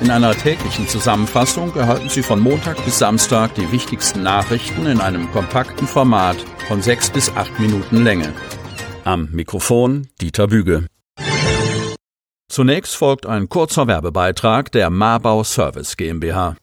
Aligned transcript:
In 0.00 0.10
einer 0.10 0.34
täglichen 0.34 0.88
Zusammenfassung 0.88 1.76
erhalten 1.76 2.08
Sie 2.08 2.22
von 2.22 2.40
Montag 2.40 2.82
bis 2.86 2.98
Samstag 2.98 3.54
die 3.54 3.70
wichtigsten 3.70 4.22
Nachrichten 4.22 4.86
in 4.86 4.98
einem 4.98 5.30
kompakten 5.30 5.86
Format 5.86 6.36
von 6.68 6.80
sechs 6.80 7.10
bis 7.10 7.30
acht 7.36 7.60
Minuten 7.60 8.02
Länge. 8.02 8.32
Am 9.04 9.28
Mikrofon 9.30 10.08
Dieter 10.18 10.46
Büge. 10.46 10.86
Zunächst 12.48 12.96
folgt 12.96 13.26
ein 13.26 13.50
kurzer 13.50 13.86
Werbebeitrag 13.88 14.72
der 14.72 14.88
Marbau 14.88 15.44
Service 15.44 15.96
GmbH. 15.98 16.56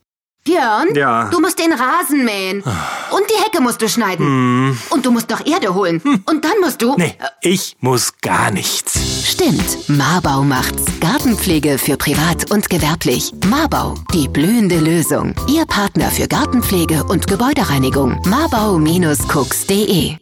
Björn, 0.48 0.88
Ja. 0.94 1.28
du 1.30 1.40
musst 1.40 1.58
den 1.58 1.72
Rasen 1.72 2.24
mähen. 2.24 2.62
Und 2.62 3.22
die 3.30 3.42
Hecke 3.44 3.60
musst 3.60 3.82
du 3.82 3.88
schneiden. 3.88 4.78
Und 4.90 5.04
du 5.04 5.10
musst 5.10 5.28
noch 5.28 5.44
Erde 5.44 5.74
holen. 5.74 6.00
Und 6.26 6.44
dann 6.44 6.58
musst 6.62 6.80
du. 6.80 6.94
Nee, 6.96 7.14
ich 7.42 7.76
muss 7.80 8.12
gar 8.22 8.50
nichts. 8.50 9.28
Stimmt, 9.30 9.88
Marbau 9.88 10.42
macht's. 10.42 10.84
Gartenpflege 11.00 11.76
für 11.78 11.96
privat 11.98 12.50
und 12.50 12.70
gewerblich. 12.70 13.32
Marbau, 13.46 13.94
die 14.14 14.26
blühende 14.28 14.78
Lösung. 14.80 15.34
Ihr 15.48 15.66
Partner 15.66 16.10
für 16.10 16.26
Gartenpflege 16.26 17.04
und 17.04 17.26
Gebäudereinigung. 17.26 18.20
Marbau-cooks.de 18.26 20.16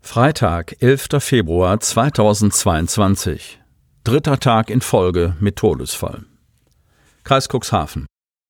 Freitag, 0.00 0.76
11. 0.80 1.08
Februar 1.20 1.78
2022. 1.80 3.60
Dritter 4.04 4.38
Tag 4.40 4.70
in 4.70 4.80
Folge 4.80 5.36
mit 5.40 5.56
Todesfall. 5.56 6.24
Kreis 7.24 7.48
Cuxhaven. 7.48 8.06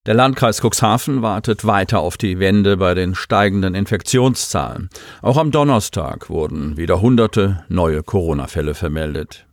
Der 0.07 0.15
Landkreis 0.15 0.61
Cuxhaven 0.63 1.23
wartet 1.23 1.65
weiter 1.65 1.99
auf 1.99 2.17
die 2.17 2.39
Wende 2.39 2.77
bei 2.77 2.95
den 2.95 3.17
steigenden 3.17 3.75
Infektionszahlen. 3.75 4.89
Auch 5.21 5.37
am 5.37 5.51
Donnerstag 5.51 6.31
wurden 6.31 6.77
wieder 6.77 7.01
hunderte 7.01 7.65
neue 7.69 8.05
Corona-Fälle 8.05 8.75
vermeldet. 8.75 9.47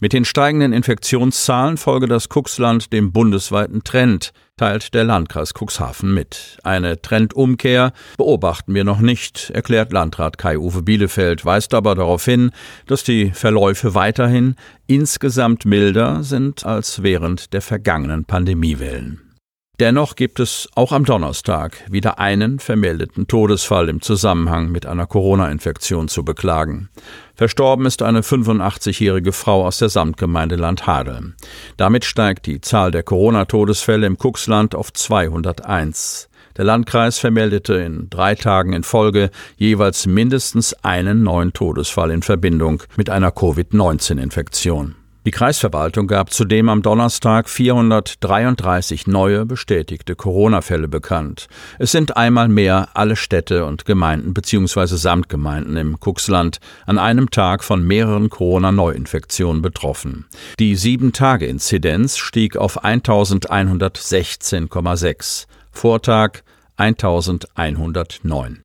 Mit 0.00 0.14
den 0.14 0.24
steigenden 0.24 0.72
Infektionszahlen 0.72 1.76
folge 1.76 2.06
das 2.06 2.28
Cuxland 2.30 2.90
dem 2.94 3.12
bundesweiten 3.12 3.84
Trend, 3.84 4.32
teilt 4.56 4.94
der 4.94 5.04
Landkreis 5.04 5.52
Cuxhaven 5.52 6.14
mit. 6.14 6.56
Eine 6.64 7.02
Trendumkehr 7.02 7.92
beobachten 8.16 8.74
wir 8.74 8.84
noch 8.84 9.00
nicht, 9.00 9.50
erklärt 9.50 9.92
Landrat 9.92 10.38
Kai-Uwe 10.38 10.80
Bielefeld, 10.80 11.44
weist 11.44 11.74
aber 11.74 11.94
darauf 11.94 12.24
hin, 12.24 12.50
dass 12.86 13.04
die 13.04 13.30
Verläufe 13.30 13.94
weiterhin 13.94 14.56
insgesamt 14.86 15.66
milder 15.66 16.22
sind 16.22 16.64
als 16.64 17.02
während 17.02 17.52
der 17.52 17.60
vergangenen 17.60 18.24
Pandemiewellen. 18.24 19.31
Dennoch 19.82 20.14
gibt 20.14 20.38
es 20.38 20.68
auch 20.76 20.92
am 20.92 21.04
Donnerstag 21.04 21.76
wieder 21.90 22.20
einen 22.20 22.60
vermeldeten 22.60 23.26
Todesfall 23.26 23.88
im 23.88 24.00
Zusammenhang 24.00 24.70
mit 24.70 24.86
einer 24.86 25.08
Corona-Infektion 25.08 26.06
zu 26.06 26.24
beklagen. 26.24 26.88
Verstorben 27.34 27.84
ist 27.84 28.00
eine 28.00 28.20
85-jährige 28.20 29.32
Frau 29.32 29.66
aus 29.66 29.78
der 29.78 29.88
Samtgemeinde 29.88 30.54
Landhadeln. 30.54 31.34
Damit 31.78 32.04
steigt 32.04 32.46
die 32.46 32.60
Zahl 32.60 32.92
der 32.92 33.02
Corona-Todesfälle 33.02 34.06
im 34.06 34.18
Cuxland 34.18 34.76
auf 34.76 34.92
201. 34.92 36.28
Der 36.56 36.64
Landkreis 36.64 37.18
vermeldete 37.18 37.74
in 37.74 38.08
drei 38.08 38.36
Tagen 38.36 38.74
in 38.74 38.84
Folge 38.84 39.30
jeweils 39.56 40.06
mindestens 40.06 40.74
einen 40.84 41.24
neuen 41.24 41.54
Todesfall 41.54 42.12
in 42.12 42.22
Verbindung 42.22 42.84
mit 42.96 43.10
einer 43.10 43.32
Covid-19-Infektion. 43.32 44.94
Die 45.24 45.30
Kreisverwaltung 45.30 46.08
gab 46.08 46.32
zudem 46.32 46.68
am 46.68 46.82
Donnerstag 46.82 47.48
433 47.48 49.06
neue 49.06 49.46
bestätigte 49.46 50.16
Corona-Fälle 50.16 50.88
bekannt. 50.88 51.46
Es 51.78 51.92
sind 51.92 52.16
einmal 52.16 52.48
mehr 52.48 52.88
alle 52.94 53.14
Städte 53.14 53.64
und 53.64 53.84
Gemeinden 53.84 54.34
bzw. 54.34 54.96
Samtgemeinden 54.96 55.76
im 55.76 55.96
Cuxland 56.00 56.58
an 56.86 56.98
einem 56.98 57.30
Tag 57.30 57.62
von 57.62 57.86
mehreren 57.86 58.30
Corona-Neuinfektionen 58.30 59.62
betroffen. 59.62 60.26
Die 60.58 60.76
7-Tage-Inzidenz 60.76 62.18
stieg 62.18 62.56
auf 62.56 62.84
1116,6. 62.84 65.46
Vortag 65.70 66.42
1109. 66.78 68.62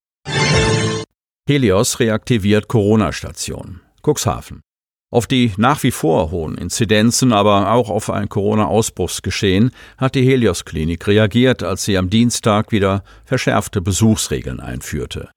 Helios 1.48 2.00
reaktiviert 2.00 2.68
Corona-Station. 2.68 3.82
Cuxhaven. 4.02 4.62
Auf 5.10 5.26
die 5.26 5.54
nach 5.56 5.84
wie 5.84 5.92
vor 5.92 6.32
hohen 6.32 6.58
Inzidenzen, 6.58 7.32
aber 7.32 7.72
auch 7.72 7.90
auf 7.90 8.10
ein 8.10 8.28
Corona-Ausbruchsgeschehen 8.28 9.72
hat 9.98 10.16
die 10.16 10.26
Helios-Klinik 10.26 11.08
reagiert, 11.08 11.64
als 11.64 11.86
sie 11.86 11.98
am 11.98 12.10
Dienstag 12.10 12.74
wieder 12.74 13.04
verschärfte 13.24 13.82
Besuchsregeln 13.82 14.60
einführte. 14.60 15.30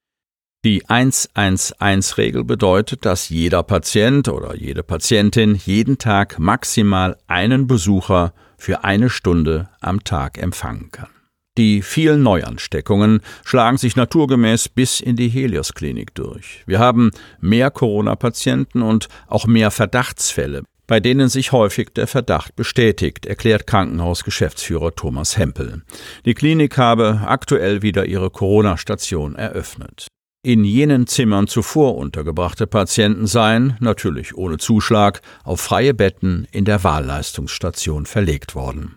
Die 0.64 0.84
111-Regel 0.86 2.44
bedeutet, 2.44 3.06
dass 3.06 3.28
jeder 3.28 3.62
Patient 3.62 4.28
oder 4.28 4.56
jede 4.56 4.82
Patientin 4.82 5.54
jeden 5.54 5.98
Tag 5.98 6.38
maximal 6.38 7.16
einen 7.28 7.66
Besucher 7.66 8.34
für 8.58 8.84
eine 8.84 9.08
Stunde 9.08 9.70
am 9.80 10.04
Tag 10.04 10.36
empfangen 10.36 10.90
kann. 10.90 11.08
Die 11.60 11.82
vielen 11.82 12.22
Neuansteckungen 12.22 13.20
schlagen 13.44 13.76
sich 13.76 13.94
naturgemäß 13.94 14.70
bis 14.70 14.98
in 14.98 15.16
die 15.16 15.28
Helios-Klinik 15.28 16.14
durch. 16.14 16.62
Wir 16.64 16.78
haben 16.78 17.10
mehr 17.38 17.70
Corona-Patienten 17.70 18.80
und 18.80 19.08
auch 19.26 19.46
mehr 19.46 19.70
Verdachtsfälle, 19.70 20.62
bei 20.86 21.00
denen 21.00 21.28
sich 21.28 21.52
häufig 21.52 21.90
der 21.94 22.06
Verdacht 22.06 22.56
bestätigt, 22.56 23.26
erklärt 23.26 23.66
Krankenhausgeschäftsführer 23.66 24.94
Thomas 24.94 25.36
Hempel. 25.36 25.82
Die 26.24 26.32
Klinik 26.32 26.78
habe 26.78 27.20
aktuell 27.26 27.82
wieder 27.82 28.06
ihre 28.06 28.30
Corona-Station 28.30 29.34
eröffnet. 29.34 30.06
In 30.42 30.64
jenen 30.64 31.06
Zimmern 31.06 31.46
zuvor 31.46 31.98
untergebrachte 31.98 32.66
Patienten 32.66 33.26
seien, 33.26 33.76
natürlich 33.80 34.34
ohne 34.34 34.56
Zuschlag, 34.56 35.20
auf 35.44 35.60
freie 35.60 35.92
Betten 35.92 36.48
in 36.52 36.64
der 36.64 36.82
Wahlleistungsstation 36.84 38.06
verlegt 38.06 38.54
worden. 38.54 38.94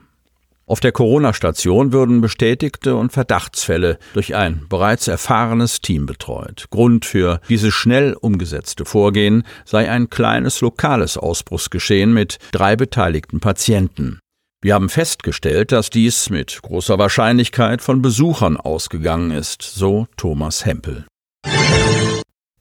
Auf 0.74 0.80
der 0.80 0.92
Corona-Station 0.92 1.94
würden 1.94 2.20
bestätigte 2.20 2.96
und 2.96 3.14
Verdachtsfälle 3.14 4.00
durch 4.16 4.34
ein 4.34 4.66
bereits 4.70 5.08
erfahrenes 5.08 5.82
Team 5.82 6.08
betreut. 6.08 6.66
Grund 6.72 7.06
für 7.06 7.42
dieses 7.48 7.76
schnell 7.76 8.16
umgesetzte 8.20 8.84
Vorgehen 8.84 9.44
sei 9.66 9.88
ein 9.88 10.10
kleines 10.10 10.62
lokales 10.62 11.16
Ausbruchsgeschehen 11.16 12.12
mit 12.12 12.40
drei 12.54 12.76
beteiligten 12.76 13.40
Patienten. 13.40 14.18
Wir 14.64 14.74
haben 14.74 14.90
festgestellt, 14.90 15.72
dass 15.72 15.92
dies 15.92 16.32
mit 16.32 16.60
großer 16.64 16.98
Wahrscheinlichkeit 16.98 17.84
von 17.84 18.02
Besuchern 18.02 18.58
ausgegangen 18.58 19.30
ist, 19.30 19.62
so 19.62 20.08
Thomas 20.18 20.66
Hempel. 20.66 21.06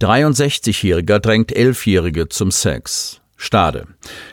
63-Jähriger 0.03 1.19
drängt 1.19 1.51
Elfjährige 1.51 2.29
zum 2.29 2.51
Sex. 2.51 3.22
Stade. 3.43 3.87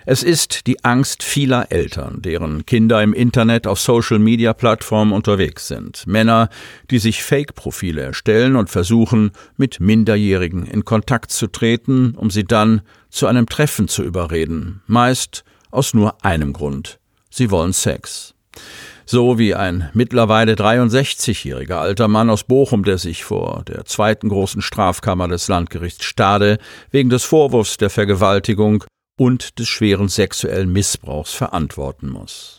Es 0.05 0.21
ist 0.21 0.67
die 0.67 0.85
Angst 0.85 1.23
vieler 1.23 1.71
Eltern, 1.71 2.21
deren 2.21 2.65
Kinder 2.67 3.01
im 3.01 3.13
Internet 3.13 3.65
auf 3.65 3.79
Social-Media-Plattformen 3.79 5.13
unterwegs 5.13 5.67
sind. 5.67 6.05
Männer, 6.05 6.49
die 6.91 6.99
sich 6.99 7.23
Fake-Profile 7.23 8.01
erstellen 8.01 8.55
und 8.55 8.69
versuchen, 8.69 9.31
mit 9.57 9.79
Minderjährigen 9.79 10.63
in 10.63 10.85
Kontakt 10.85 11.31
zu 11.31 11.47
treten, 11.47 12.13
um 12.15 12.29
sie 12.29 12.43
dann 12.43 12.81
zu 13.09 13.25
einem 13.25 13.47
Treffen 13.47 13.87
zu 13.87 14.03
überreden. 14.03 14.83
Meist 14.85 15.43
aus 15.71 15.95
nur 15.95 16.23
einem 16.23 16.53
Grund. 16.53 16.99
Sie 17.31 17.49
wollen 17.49 17.73
Sex. 17.73 18.35
So 19.05 19.39
wie 19.39 19.55
ein 19.55 19.89
mittlerweile 19.93 20.53
63-jähriger 20.53 21.79
alter 21.79 22.07
Mann 22.07 22.29
aus 22.29 22.43
Bochum, 22.43 22.83
der 22.83 22.99
sich 22.99 23.23
vor 23.23 23.63
der 23.67 23.85
zweiten 23.85 24.29
großen 24.29 24.61
Strafkammer 24.61 25.27
des 25.27 25.47
Landgerichts 25.47 26.05
Stade 26.05 26.59
wegen 26.91 27.09
des 27.09 27.23
Vorwurfs 27.23 27.77
der 27.77 27.89
Vergewaltigung 27.89 28.83
und 29.19 29.59
des 29.59 29.67
schweren 29.67 30.07
sexuellen 30.07 30.71
Missbrauchs 30.71 31.33
verantworten 31.33 32.07
muss. 32.07 32.58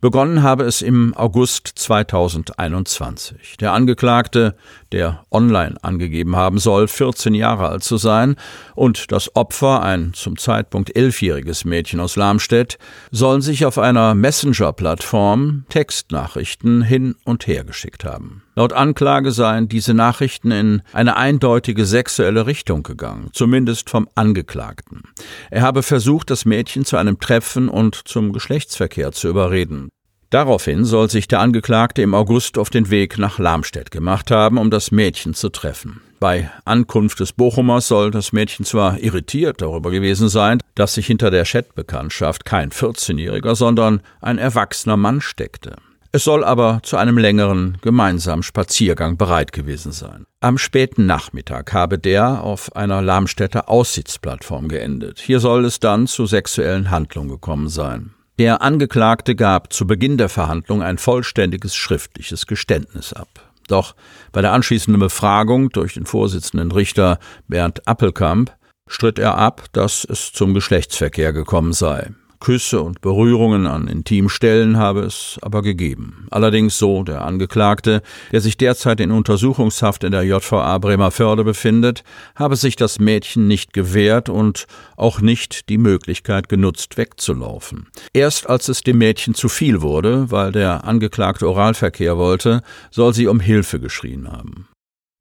Begonnen 0.00 0.42
habe 0.42 0.64
es 0.64 0.80
im 0.80 1.12
August 1.14 1.72
2021. 1.74 3.58
Der 3.60 3.74
Angeklagte, 3.74 4.56
der 4.92 5.26
online 5.30 5.76
angegeben 5.82 6.36
haben 6.36 6.56
soll, 6.56 6.88
14 6.88 7.34
Jahre 7.34 7.68
alt 7.68 7.84
zu 7.84 7.98
sein, 7.98 8.36
und 8.74 9.12
das 9.12 9.36
Opfer, 9.36 9.82
ein 9.82 10.14
zum 10.14 10.38
Zeitpunkt 10.38 10.96
elfjähriges 10.96 11.66
Mädchen 11.66 12.00
aus 12.00 12.16
Lamstedt, 12.16 12.78
sollen 13.10 13.42
sich 13.42 13.66
auf 13.66 13.76
einer 13.76 14.14
Messenger-Plattform 14.14 15.66
Textnachrichten 15.68 16.80
hin 16.80 17.14
und 17.24 17.46
her 17.46 17.64
geschickt 17.64 18.02
haben. 18.02 18.42
Laut 18.54 18.72
Anklage 18.72 19.32
seien 19.32 19.68
diese 19.68 19.92
Nachrichten 19.92 20.50
in 20.50 20.82
eine 20.94 21.16
eindeutige 21.18 21.84
sexuelle 21.84 22.46
Richtung 22.46 22.82
gegangen, 22.82 23.28
zumindest 23.32 23.90
vom 23.90 24.08
Angeklagten. 24.14 25.02
Er 25.50 25.62
habe 25.62 25.82
versucht, 25.82 26.30
das 26.30 26.46
Mädchen 26.46 26.86
zu 26.86 26.96
einem 26.96 27.20
Treffen 27.20 27.68
und 27.68 28.00
zum 28.06 28.32
Geschlechtsverkehr 28.32 29.12
zu 29.12 29.28
überreden. 29.28 29.89
Daraufhin 30.30 30.84
soll 30.84 31.10
sich 31.10 31.26
der 31.26 31.40
Angeklagte 31.40 32.02
im 32.02 32.14
August 32.14 32.56
auf 32.56 32.70
den 32.70 32.88
Weg 32.88 33.18
nach 33.18 33.40
Lamstedt 33.40 33.90
gemacht 33.90 34.30
haben, 34.30 34.58
um 34.58 34.70
das 34.70 34.92
Mädchen 34.92 35.34
zu 35.34 35.48
treffen. 35.48 36.00
Bei 36.20 36.50
Ankunft 36.64 37.18
des 37.18 37.32
Bochumers 37.32 37.88
soll 37.88 38.12
das 38.12 38.32
Mädchen 38.32 38.64
zwar 38.64 39.00
irritiert 39.00 39.60
darüber 39.60 39.90
gewesen 39.90 40.28
sein, 40.28 40.60
dass 40.76 40.94
sich 40.94 41.06
hinter 41.06 41.32
der 41.32 41.44
Chatbekanntschaft 41.44 42.44
kein 42.44 42.70
14-Jähriger, 42.70 43.56
sondern 43.56 44.02
ein 44.20 44.38
erwachsener 44.38 44.96
Mann 44.96 45.20
steckte. 45.20 45.76
Es 46.12 46.24
soll 46.24 46.44
aber 46.44 46.80
zu 46.82 46.96
einem 46.96 47.18
längeren 47.18 47.78
gemeinsamen 47.82 48.42
Spaziergang 48.42 49.16
bereit 49.16 49.52
gewesen 49.52 49.92
sein. 49.92 50.26
Am 50.40 50.58
späten 50.58 51.06
Nachmittag 51.06 51.72
habe 51.72 51.98
der 51.98 52.42
auf 52.42 52.74
einer 52.76 53.00
Lamstädter 53.00 53.68
Aussichtsplattform 53.68 54.68
geendet. 54.68 55.20
Hier 55.20 55.40
soll 55.40 55.64
es 55.64 55.80
dann 55.80 56.06
zu 56.06 56.26
sexuellen 56.26 56.90
Handlungen 56.90 57.30
gekommen 57.30 57.68
sein. 57.68 58.14
Der 58.40 58.62
Angeklagte 58.62 59.36
gab 59.36 59.70
zu 59.70 59.86
Beginn 59.86 60.16
der 60.16 60.30
Verhandlung 60.30 60.82
ein 60.82 60.96
vollständiges 60.96 61.76
schriftliches 61.76 62.46
Geständnis 62.46 63.12
ab. 63.12 63.28
Doch 63.68 63.94
bei 64.32 64.40
der 64.40 64.54
anschließenden 64.54 64.98
Befragung 64.98 65.68
durch 65.68 65.92
den 65.92 66.06
Vorsitzenden 66.06 66.72
Richter 66.72 67.18
Bernd 67.48 67.86
Appelkamp 67.86 68.56
stritt 68.88 69.18
er 69.18 69.36
ab, 69.36 69.66
dass 69.72 70.06
es 70.06 70.32
zum 70.32 70.54
Geschlechtsverkehr 70.54 71.34
gekommen 71.34 71.74
sei. 71.74 72.14
Küsse 72.40 72.80
und 72.80 73.00
Berührungen 73.02 73.66
an 73.66 73.86
Intimstellen 73.86 74.78
habe 74.78 75.00
es 75.00 75.38
aber 75.42 75.62
gegeben. 75.62 76.26
Allerdings 76.30 76.78
so 76.78 77.02
der 77.02 77.22
Angeklagte, 77.22 78.02
der 78.32 78.40
sich 78.40 78.56
derzeit 78.56 78.98
in 79.00 79.10
Untersuchungshaft 79.10 80.04
in 80.04 80.12
der 80.12 80.24
JVA 80.24 80.78
Bremerförde 80.78 81.44
befindet, 81.44 82.02
habe 82.34 82.56
sich 82.56 82.76
das 82.76 82.98
Mädchen 82.98 83.46
nicht 83.46 83.72
gewehrt 83.72 84.28
und 84.28 84.66
auch 84.96 85.20
nicht 85.20 85.68
die 85.68 85.78
Möglichkeit 85.78 86.48
genutzt, 86.48 86.96
wegzulaufen. 86.96 87.88
Erst 88.14 88.48
als 88.48 88.68
es 88.68 88.80
dem 88.82 88.98
Mädchen 88.98 89.34
zu 89.34 89.48
viel 89.48 89.82
wurde, 89.82 90.30
weil 90.30 90.50
der 90.50 90.84
Angeklagte 90.84 91.48
Oralverkehr 91.48 92.16
wollte, 92.16 92.62
soll 92.90 93.14
sie 93.14 93.26
um 93.26 93.40
Hilfe 93.40 93.80
geschrien 93.80 94.30
haben. 94.32 94.66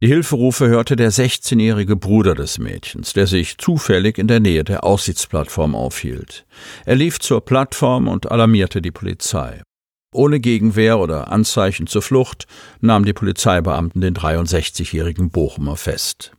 Die 0.02 0.08
Hilferufe 0.08 0.70
hörte 0.70 0.96
der 0.96 1.12
16-jährige 1.12 1.98
Bruder 1.98 2.34
des 2.34 2.58
Mädchens, 2.58 3.12
der 3.12 3.28
sich 3.28 3.58
zufällig 3.58 4.18
in 4.18 4.30
der 4.30 4.40
Nähe 4.40 4.64
der 4.64 4.86
Aussichtsplattform 4.86 5.76
aufhielt. 5.76 6.46
Er 6.86 6.96
lief 6.96 7.20
zur 7.20 7.44
Plattform 7.44 8.08
und 8.08 8.32
alarmierte 8.32 8.82
die 8.82 8.92
Polizei. 8.92 9.62
Ohne 10.14 10.40
Gegenwehr 10.40 11.00
oder 11.00 11.34
Anzeichen 11.34 11.86
zur 11.86 12.02
Flucht 12.02 12.48
nahm 12.80 13.04
die 13.04 13.12
Polizeibeamten 13.12 14.00
den 14.00 14.16
63-jährigen 14.16 15.32
Bochumer 15.32 15.76
fest. 15.76 16.32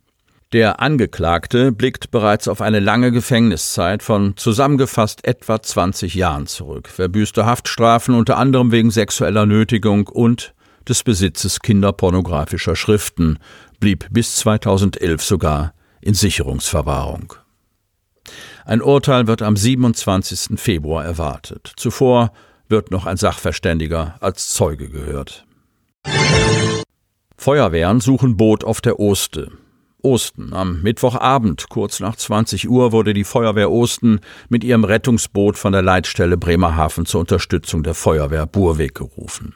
Der 0.55 0.81
Angeklagte 0.81 1.71
blickt 1.71 2.11
bereits 2.11 2.49
auf 2.49 2.63
eine 2.63 2.81
lange 2.81 3.13
Gefängniszeit 3.13 4.03
von 4.03 4.39
zusammengefasst 4.39 5.27
etwa 5.27 5.61
20 5.61 6.15
Jahren 6.15 6.47
zurück, 6.47 6.89
verbüßte 6.89 7.45
Haftstrafen 7.45 8.15
unter 8.15 8.39
anderem 8.39 8.73
wegen 8.73 8.91
sexueller 8.91 9.45
Nötigung 9.45 10.07
und 10.09 10.55
des 10.89 11.03
Besitzes 11.03 11.61
kinderpornografischer 11.61 12.77
Schriften, 12.77 13.39
blieb 13.79 14.07
bis 14.11 14.37
2011 14.37 15.23
sogar 15.23 15.75
in 16.01 16.15
Sicherungsverwahrung. 16.15 17.35
Ein 18.65 18.83
Urteil 18.83 19.27
wird 19.27 19.43
am 19.43 19.57
27. 19.57 20.61
Februar 20.61 21.05
erwartet. 21.05 21.73
Zuvor 21.77 22.33
wird 22.69 22.91
noch 22.91 23.07
ein 23.07 23.17
Sachverständiger 23.17 24.17
als 24.21 24.51
Zeuge 24.51 24.89
gehört. 24.89 25.45
Feuerwehren 27.37 28.01
suchen 28.01 28.37
Boot 28.37 28.65
auf 28.65 28.81
der 28.81 29.01
Oste. 29.01 29.51
Osten. 30.03 30.53
Am 30.55 30.83
Mittwochabend, 30.83 31.69
kurz 31.69 32.01
nach 32.01 32.17
20 32.17 32.69
Uhr, 32.69 32.93
wurde 32.93 33.13
die 33.13 33.25
Feuerwehr 33.25 33.71
Osten 33.71 34.21
mit 34.49 34.65
ihrem 34.65 34.85
Rettungsboot 34.85 35.59
von 35.59 35.73
der 35.73 35.83
Leitstelle 35.83 36.37
Bremerhaven 36.37 37.07
zur 37.07 37.21
Unterstützung 37.21 37.83
der 37.83 37.95
Feuerwehr 37.95 38.47
Burweg 38.47 38.95
gerufen. 38.95 39.55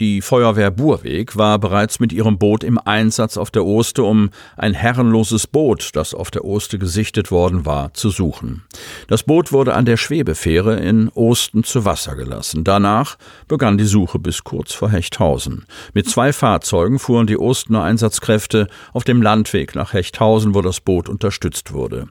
Die 0.00 0.22
Feuerwehr 0.22 0.70
Burweg 0.70 1.36
war 1.36 1.58
bereits 1.58 1.98
mit 1.98 2.12
ihrem 2.12 2.38
Boot 2.38 2.62
im 2.62 2.78
Einsatz 2.78 3.36
auf 3.36 3.50
der 3.50 3.64
Oste, 3.64 4.04
um 4.04 4.30
ein 4.56 4.72
herrenloses 4.72 5.48
Boot, 5.48 5.90
das 5.94 6.14
auf 6.14 6.30
der 6.30 6.44
Oste 6.44 6.78
gesichtet 6.78 7.32
worden 7.32 7.66
war, 7.66 7.92
zu 7.94 8.10
suchen. 8.10 8.62
Das 9.08 9.24
Boot 9.24 9.50
wurde 9.50 9.74
an 9.74 9.86
der 9.86 9.96
Schwebefähre 9.96 10.76
in 10.76 11.08
Osten 11.08 11.64
zu 11.64 11.84
Wasser 11.84 12.14
gelassen. 12.14 12.62
Danach 12.62 13.18
begann 13.48 13.76
die 13.76 13.86
Suche 13.86 14.20
bis 14.20 14.44
kurz 14.44 14.72
vor 14.72 14.88
Hechthausen. 14.88 15.64
Mit 15.94 16.08
zwei 16.08 16.32
Fahrzeugen 16.32 17.00
fuhren 17.00 17.26
die 17.26 17.36
Ostener 17.36 17.82
Einsatzkräfte 17.82 18.68
auf 18.92 19.02
dem 19.02 19.20
Landweg 19.20 19.74
nach 19.74 19.94
Hechthausen, 19.94 20.54
wo 20.54 20.62
das 20.62 20.78
Boot 20.78 21.08
unterstützt 21.08 21.72
wurde. 21.72 22.06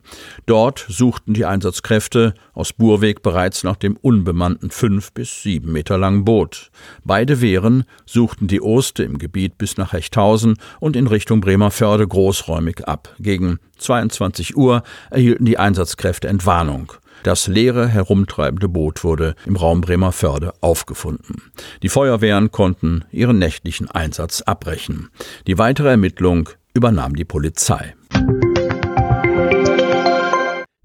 Dort 0.45 0.85
suchten 0.89 1.33
die 1.33 1.45
Einsatzkräfte 1.45 2.33
aus 2.53 2.73
Burweg 2.73 3.21
bereits 3.21 3.63
nach 3.63 3.77
dem 3.77 3.95
unbemannten 3.95 4.71
fünf 4.71 5.13
bis 5.13 5.41
sieben 5.41 5.71
Meter 5.71 5.97
langen 5.97 6.25
Boot. 6.25 6.69
Beide 7.05 7.39
Wehren 7.39 7.76
suchten 8.05 8.47
die 8.47 8.61
Oste 8.61 9.03
im 9.03 9.17
Gebiet 9.17 9.57
bis 9.57 9.77
nach 9.77 9.93
Hechthausen 9.93 10.57
und 10.79 10.95
in 10.95 11.07
Richtung 11.07 11.41
Bremerförde 11.41 12.07
großräumig 12.07 12.87
ab. 12.87 13.13
Gegen 13.19 13.59
22 13.77 14.55
Uhr 14.55 14.83
erhielten 15.09 15.45
die 15.45 15.57
Einsatzkräfte 15.57 16.27
Entwarnung. 16.27 16.93
Das 17.23 17.47
leere, 17.47 17.87
herumtreibende 17.87 18.69
Boot 18.69 19.03
wurde 19.03 19.35
im 19.45 19.55
Raum 19.55 19.81
Bremerförde 19.81 20.53
aufgefunden. 20.61 21.51
Die 21.83 21.89
Feuerwehren 21.89 22.51
konnten 22.51 23.03
ihren 23.11 23.39
nächtlichen 23.39 23.89
Einsatz 23.89 24.41
abbrechen. 24.41 25.09
Die 25.47 25.57
weitere 25.57 25.89
Ermittlung 25.89 26.49
übernahm 26.73 27.15
die 27.15 27.25
Polizei. 27.25 27.95